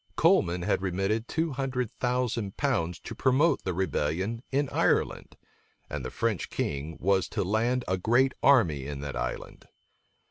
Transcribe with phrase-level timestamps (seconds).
[0.15, 5.37] Coleman had remitted two hundred thousand pounds to promote the rebellion in Ireland;
[5.91, 9.67] and the French king was to land a great army in that island.